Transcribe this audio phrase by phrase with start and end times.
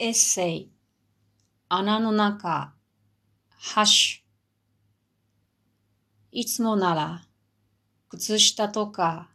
[0.00, 0.70] エッセイ、
[1.68, 2.72] 穴の中、
[3.48, 4.22] ハッシュ。
[6.30, 7.22] いつもなら、
[8.08, 9.28] 靴下とか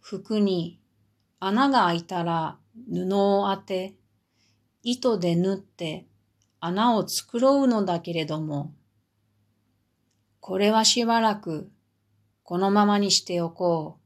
[0.00, 0.80] 服に
[1.38, 2.58] 穴が開いたら
[2.92, 3.94] 布を当て、
[4.82, 6.08] 糸で縫って
[6.58, 8.74] 穴を作ろうのだけれども、
[10.40, 11.70] これはしばらく
[12.42, 14.00] このままにしておこ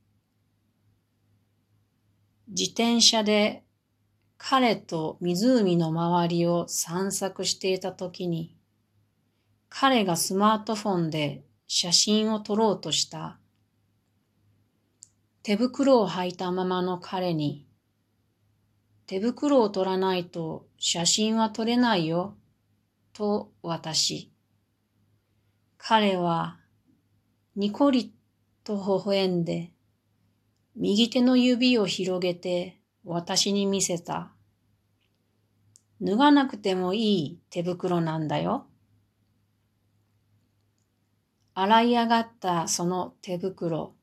[2.49, 2.51] う。
[2.51, 3.65] 自転車で
[4.45, 8.57] 彼と湖の周りを散策していたときに、
[9.69, 13.39] 彼がスマートフォンで写真を撮ろうとした。
[15.45, 17.69] 手袋を履いたままの彼に、
[19.07, 22.37] 手袋を取らないと写真は撮れないよ、
[23.13, 24.33] と私。
[25.79, 26.59] 彼は、
[27.55, 28.13] にこり
[28.65, 29.71] と微笑んで、
[30.75, 34.33] 右手の指を広げて私に見せた。
[36.03, 38.67] 脱がなくてもいい手袋なんだよ。
[41.55, 43.95] 洗い上がったその手袋。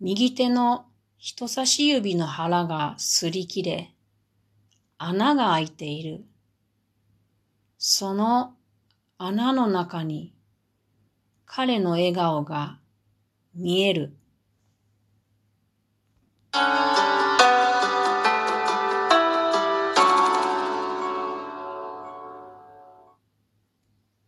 [0.00, 0.86] 右手の
[1.18, 3.94] 人差し指の腹が擦り切れ、
[4.98, 6.24] 穴が開いている。
[7.78, 8.54] その
[9.18, 10.34] 穴の中に
[11.44, 12.80] 彼の笑顔が
[13.54, 14.16] 見える。